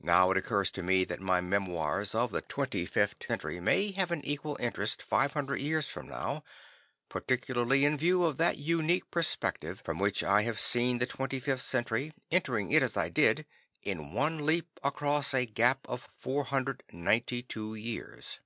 [0.00, 4.24] Now it occurs to me that my memoirs of the 25th Century may have an
[4.24, 6.42] equal interest 500 years from now
[7.10, 12.14] particularly in view of that unique perspective from which I have seen the 25th Century,
[12.30, 13.44] entering it as I did,
[13.82, 18.40] in one leap across a gap of 492 years.